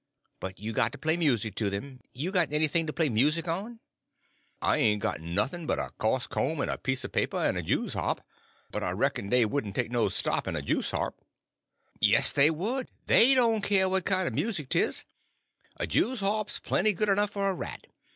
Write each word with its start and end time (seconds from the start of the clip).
But 0.39 0.57
you 0.59 0.73
got 0.73 0.91
to 0.93 0.97
play 0.97 1.15
music 1.15 1.53
to 1.57 1.69
them. 1.69 1.99
You 2.11 2.31
got 2.31 2.51
anything 2.51 2.87
to 2.87 2.91
play 2.91 3.07
music 3.07 3.47
on?" 3.47 3.81
"I 4.59 4.77
ain' 4.77 4.97
got 4.97 5.19
nuffn 5.19 5.67
but 5.67 5.77
a 5.77 5.91
coase 5.99 6.27
comb 6.27 6.59
en 6.59 6.69
a 6.69 6.79
piece 6.79 7.05
o' 7.05 7.07
paper, 7.07 7.37
en 7.37 7.55
a 7.55 7.61
juice 7.61 7.93
harp; 7.93 8.19
but 8.71 8.83
I 8.83 8.93
reck'n 8.93 9.29
dey 9.29 9.45
wouldn' 9.45 9.73
take 9.73 9.91
no 9.91 10.09
stock 10.09 10.47
in 10.47 10.55
a 10.55 10.63
juice 10.63 10.89
harp." 10.89 11.21
"Yes 11.99 12.33
they 12.33 12.49
would. 12.49 12.89
They 13.05 13.35
don't 13.35 13.61
care 13.61 13.87
what 13.87 14.05
kind 14.05 14.27
of 14.27 14.33
music 14.33 14.69
'tis. 14.69 15.05
A 15.77 15.85
jews 15.85 16.21
harp's 16.21 16.57
plenty 16.57 16.93
good 16.93 17.07
enough 17.07 17.29
for 17.29 17.47
a 17.47 17.53
rat. 17.53 17.85